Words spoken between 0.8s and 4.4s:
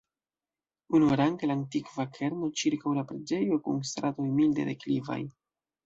Unuarange, la antikva kerno, ĉirkaŭ la preĝejo, kun stratoj